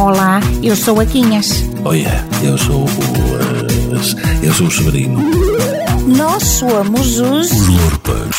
Olá, 0.00 0.40
eu 0.62 0.74
sou 0.74 0.98
a 0.98 1.04
Quinhas. 1.04 1.48
Olha, 1.84 2.24
eu 2.42 2.56
sou 2.56 2.84
o. 2.84 2.86
eh, 2.88 4.46
eu 4.46 4.52
sou 4.54 4.66
o 4.66 4.70
Severino. 4.70 5.20
Nós 6.06 6.42
somos 6.42 7.18
os. 7.20 7.50
Os 7.52 7.68
Lurpas. 7.68 8.36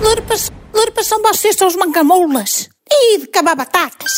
Lurpas, 0.00 0.52
lurpas 0.72 1.06
são 1.08 1.20
vocês, 1.22 1.56
são 1.56 1.66
os 1.66 1.74
mancamoulas. 1.74 2.68
E 2.88 3.18
de 3.18 3.26
cabar 3.26 3.56
batatas. 3.56 4.12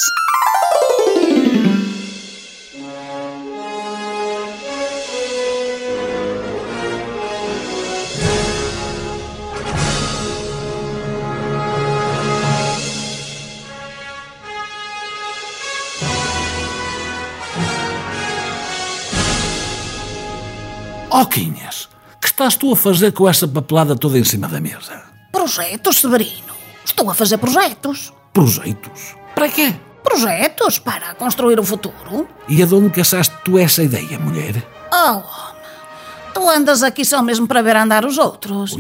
Ó 21.11 21.25
Quinhas, 21.25 21.89
que 22.21 22.27
estás 22.27 22.57
tu 22.57 22.73
a 22.73 22.77
fazer 22.77 23.13
com 23.13 23.29
essa 23.29 23.47
papelada 23.49 23.97
toda 23.97 24.19
em 24.19 24.25
cima 24.25 24.49
da 24.49 24.61
mesa? 24.61 25.03
Projetos, 25.33 25.97
Severino. 25.99 26.55
Estou 26.85 27.11
a 27.11 27.15
fazer 27.15 27.39
projetos. 27.39 28.13
Projetos? 28.33 29.15
Para 29.35 29.49
quê? 29.49 29.75
Projetos 30.03 30.79
para 30.79 31.15
construir 31.15 31.59
o 31.61 31.65
futuro. 31.65 32.29
E 32.49 32.63
aonde 32.63 32.91
caçaste 32.91 33.35
tu 33.45 33.59
essa 33.59 33.83
ideia, 33.83 34.19
mulher? 34.19 34.67
Oh, 34.93 35.17
homem. 35.19 35.59
Tu 36.35 36.49
andas 36.49 36.83
aqui 36.83 37.05
só 37.05 37.23
mesmo 37.23 37.47
para 37.47 37.63
ver 37.63 37.77
andar 37.77 38.05
os 38.05 38.17
outros. 38.19 38.75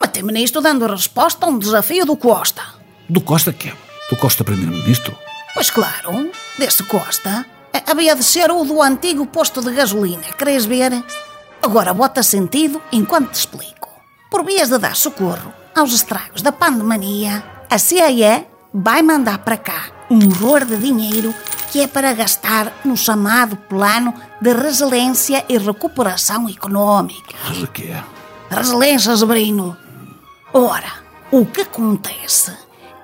Até-me 0.00 0.32
nisto 0.32 0.60
dando 0.60 0.86
resposta 0.86 1.46
a 1.46 1.48
um 1.48 1.58
desafio 1.58 2.04
do 2.04 2.16
Costa. 2.16 2.62
Do 3.08 3.20
Costa 3.20 3.52
que 3.52 3.68
é? 3.68 3.74
Do 4.10 4.16
Costa 4.16 4.42
Primeiro-Ministro? 4.44 5.16
Pois 5.54 5.70
claro, 5.70 6.30
desse 6.58 6.82
Costa. 6.84 7.44
eh, 7.72 7.82
Havia 7.86 8.16
de 8.16 8.24
ser 8.24 8.50
o 8.50 8.64
do 8.64 8.82
antigo 8.82 9.26
posto 9.26 9.60
de 9.62 9.72
gasolina, 9.72 10.24
queres 10.36 10.64
ver? 10.64 11.04
Agora 11.62 11.94
bota 11.94 12.24
sentido 12.24 12.82
enquanto 12.90 13.30
te 13.30 13.38
explico. 13.38 13.88
Por 14.28 14.44
vias 14.44 14.68
de 14.68 14.78
dar 14.78 14.96
socorro 14.96 15.52
aos 15.74 15.92
estragos 15.92 16.42
da 16.42 16.50
pandemia, 16.50 17.42
a 17.70 17.78
CIA 17.78 18.46
vai 18.74 19.00
mandar 19.00 19.38
para 19.38 19.56
cá 19.56 19.84
um 20.10 20.18
horror 20.28 20.64
de 20.64 20.76
dinheiro 20.76 21.32
que 21.70 21.80
é 21.80 21.86
para 21.86 22.12
gastar 22.14 22.72
no 22.84 22.96
chamado 22.96 23.56
Plano 23.56 24.12
de 24.40 24.52
Resiliência 24.52 25.44
e 25.48 25.56
Recuperação 25.56 26.48
Econômica. 26.48 27.34
Mas 27.48 27.62
o 27.62 27.68
quê? 27.68 27.94
Resiliência, 28.50 29.16
Severino. 29.16 29.76
Ora, 30.52 30.92
o 31.30 31.46
que 31.46 31.62
acontece 31.62 32.52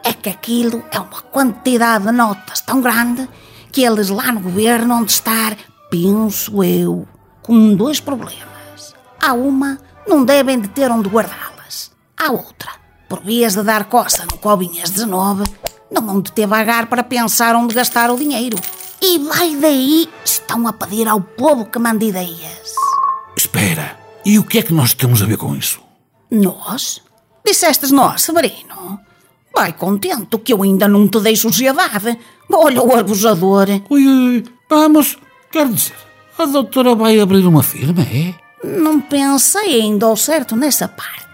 é 0.02 0.12
que 0.12 0.28
aquilo 0.28 0.82
é 0.90 0.98
uma 0.98 1.22
quantidade 1.30 2.06
de 2.06 2.12
notas 2.12 2.60
tão 2.60 2.80
grande 2.80 3.28
que 3.70 3.84
eles 3.84 4.08
lá 4.10 4.32
no 4.32 4.40
governo 4.40 4.96
onde 4.96 5.12
estar, 5.12 5.56
penso 5.88 6.62
eu, 6.64 7.06
com 7.48 7.74
dois 7.74 7.98
problemas. 7.98 8.94
Há 9.18 9.32
uma, 9.32 9.78
não 10.06 10.22
devem 10.22 10.60
de 10.60 10.68
ter 10.68 10.90
onde 10.90 11.08
guardá-las. 11.08 11.90
Há 12.14 12.30
outra, 12.30 12.72
por 13.08 13.22
vias 13.22 13.54
de 13.54 13.62
dar 13.62 13.84
coça 13.84 14.26
no 14.30 14.36
Cobinhas 14.36 14.90
19, 14.90 15.44
não 15.90 16.04
vão 16.04 16.20
de 16.20 16.30
ter 16.30 16.46
vagar 16.46 16.88
para 16.88 17.02
pensar 17.02 17.56
onde 17.56 17.74
gastar 17.74 18.10
o 18.10 18.18
dinheiro. 18.18 18.58
E 19.00 19.18
vai 19.20 19.56
daí, 19.56 20.10
estão 20.22 20.68
a 20.68 20.74
pedir 20.74 21.08
ao 21.08 21.22
povo 21.22 21.64
que 21.64 21.78
mande 21.78 22.08
ideias. 22.08 22.74
Espera, 23.34 23.98
e 24.26 24.38
o 24.38 24.44
que 24.44 24.58
é 24.58 24.62
que 24.62 24.74
nós 24.74 24.92
temos 24.92 25.22
a 25.22 25.24
ver 25.24 25.38
com 25.38 25.56
isso? 25.56 25.80
Nós? 26.30 27.00
Dissestes 27.46 27.90
nós, 27.90 28.20
Severino? 28.24 29.00
Vai 29.54 29.72
contente 29.72 30.36
que 30.36 30.52
eu 30.52 30.62
ainda 30.62 30.86
não 30.86 31.08
te 31.08 31.18
dei 31.20 31.34
sociedade. 31.34 32.18
Olha 32.52 32.82
o 32.82 32.94
abusador. 32.94 33.68
Ui, 33.88 34.06
ui, 34.06 34.44
vamos, 34.68 35.16
quer 35.50 35.66
dizer, 35.66 36.07
a 36.38 36.46
doutora 36.46 36.94
vai 36.94 37.18
abrir 37.18 37.46
uma 37.46 37.62
firma, 37.62 38.02
é? 38.02 38.34
Não 38.64 39.00
pensei 39.00 39.80
ainda 39.80 40.06
ao 40.06 40.16
certo 40.16 40.54
nessa 40.56 40.88
parte. 40.88 41.26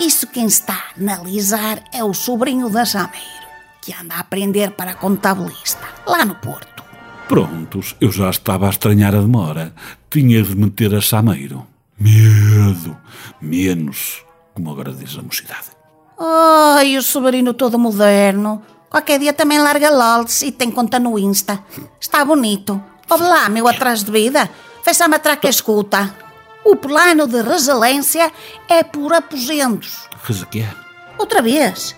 Isso 0.00 0.26
quem 0.26 0.46
está 0.46 0.74
a 0.74 1.00
analisar 1.00 1.82
é 1.92 2.02
o 2.02 2.14
sobrinho 2.14 2.68
da 2.68 2.84
Jameiro, 2.84 3.46
que 3.80 3.94
anda 3.94 4.14
a 4.14 4.20
aprender 4.20 4.72
para 4.72 4.94
contabilista, 4.94 5.86
lá 6.06 6.24
no 6.24 6.34
Porto. 6.36 6.82
Prontos, 7.28 7.96
eu 8.00 8.10
já 8.10 8.28
estava 8.28 8.66
a 8.66 8.70
estranhar 8.70 9.14
a 9.14 9.20
demora. 9.20 9.72
Tinha 10.10 10.42
de 10.42 10.54
meter 10.56 10.94
a 10.94 11.00
chameiro. 11.00 11.66
Medo. 11.98 12.96
Menos, 13.40 14.24
como 14.54 14.70
agora 14.70 14.92
diz 14.92 15.16
a 15.16 15.22
mocidade. 15.22 15.70
Ai, 16.18 16.96
o 16.96 17.02
sobrinho 17.02 17.54
todo 17.54 17.78
moderno. 17.78 18.62
Qualquer 18.90 19.18
dia 19.18 19.32
também 19.32 19.58
larga 19.58 19.88
LOLs 19.88 20.42
e 20.42 20.52
tem 20.52 20.70
conta 20.70 20.98
no 20.98 21.18
Insta. 21.18 21.64
Está 21.98 22.24
bonito. 22.24 22.82
Ouve 23.12 23.24
lá, 23.24 23.46
meu 23.50 23.68
atrás 23.68 24.02
de 24.02 24.10
vida. 24.10 24.48
Fecha-me 24.82 25.16
atrás 25.16 25.38
que 25.38 25.46
escuta. 25.46 26.16
O 26.64 26.76
plano 26.76 27.26
de 27.26 27.42
resiliência 27.42 28.32
é 28.66 28.82
por 28.82 29.12
aposentos. 29.12 30.08
Que 30.50 30.62
é? 30.62 30.74
Outra 31.18 31.42
vez. 31.42 31.94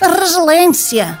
A 0.00 0.08
resiliência. 0.08 1.20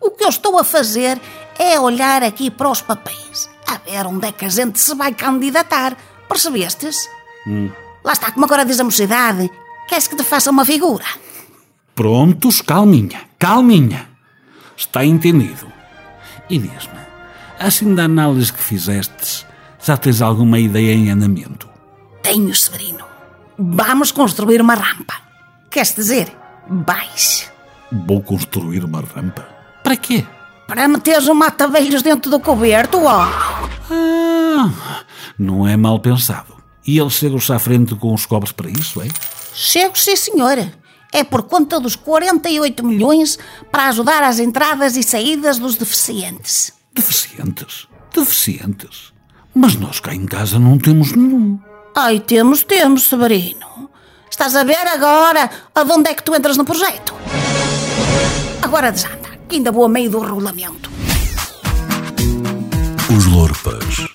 O 0.00 0.12
que 0.12 0.22
eu 0.22 0.28
estou 0.28 0.56
a 0.60 0.62
fazer 0.62 1.20
é 1.58 1.80
olhar 1.80 2.22
aqui 2.22 2.52
para 2.52 2.70
os 2.70 2.80
papéis. 2.80 3.50
A 3.66 3.78
ver 3.78 4.06
onde 4.06 4.28
é 4.28 4.30
que 4.30 4.44
a 4.44 4.48
gente 4.48 4.78
se 4.78 4.94
vai 4.94 5.12
candidatar. 5.12 5.96
Percebestes? 6.28 7.08
Lá 8.04 8.12
está, 8.12 8.30
como 8.30 8.44
agora 8.44 8.64
diz 8.64 8.78
a 8.78 8.84
mocidade. 8.84 9.50
Queres 9.88 10.06
que 10.06 10.14
te 10.14 10.22
faça 10.22 10.52
uma 10.52 10.64
figura? 10.64 11.04
Prontos, 11.96 12.60
calminha, 12.60 13.22
calminha. 13.40 14.08
Está 14.76 15.04
entendido. 15.04 15.66
E 16.48 16.60
diz-me, 16.60 17.07
assim 17.58 17.94
da 17.94 18.04
análise 18.04 18.52
que 18.52 18.62
fizestes, 18.62 19.46
já 19.84 19.96
tens 19.96 20.22
alguma 20.22 20.58
ideia 20.58 20.92
em 20.92 21.10
andamento? 21.10 21.68
Tenho, 22.22 22.54
Severino. 22.54 23.04
Vamos 23.58 24.12
construir 24.12 24.60
uma 24.60 24.74
rampa. 24.74 25.14
Queres 25.70 25.94
dizer, 25.94 26.32
vais. 26.68 27.50
Vou 28.06 28.22
construir 28.22 28.84
uma 28.84 29.00
rampa. 29.00 29.48
Para 29.82 29.96
quê? 29.96 30.26
Para 30.66 30.86
meteres 30.86 31.28
um 31.28 31.34
mata-velhos 31.34 32.02
dentro 32.02 32.30
do 32.30 32.38
coberto, 32.38 32.98
ó. 33.02 33.22
Ah, 33.90 35.04
não 35.38 35.66
é 35.66 35.76
mal 35.76 35.98
pensado. 35.98 36.56
E 36.86 36.98
ele 36.98 37.10
chega-se 37.10 37.52
à 37.52 37.58
frente 37.58 37.94
com 37.94 38.12
os 38.12 38.26
cobres 38.26 38.52
para 38.52 38.70
isso, 38.70 39.00
é? 39.00 39.08
Chego, 39.54 39.98
sim, 39.98 40.16
senhora. 40.16 40.72
É 41.12 41.24
por 41.24 41.42
conta 41.42 41.80
dos 41.80 41.96
48 41.96 42.84
milhões 42.84 43.38
para 43.72 43.88
ajudar 43.88 44.22
às 44.22 44.38
entradas 44.38 44.96
e 44.96 45.02
saídas 45.02 45.58
dos 45.58 45.76
deficientes. 45.76 46.72
Deficientes? 46.98 47.86
Deficientes? 48.12 49.12
Mas 49.54 49.76
nós 49.76 50.00
cá 50.00 50.12
em 50.12 50.26
casa 50.26 50.58
não 50.58 50.76
temos 50.76 51.12
nenhum. 51.12 51.56
Ai, 51.94 52.18
temos, 52.18 52.64
temos, 52.64 53.04
Severino. 53.04 53.88
Estás 54.28 54.56
a 54.56 54.64
ver 54.64 54.84
agora 54.84 55.48
aonde 55.76 56.10
é 56.10 56.14
que 56.14 56.24
tu 56.24 56.34
entras 56.34 56.56
no 56.56 56.64
projeto? 56.64 57.14
Agora 58.60 58.90
desanda, 58.90 59.28
que 59.48 59.54
ainda 59.54 59.70
vou 59.70 59.84
a 59.84 59.88
meio 59.88 60.10
do 60.10 60.18
regulamento. 60.18 60.90
Os 63.16 63.26
Lorpas. 63.26 64.07